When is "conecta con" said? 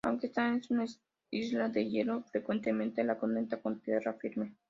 3.19-3.81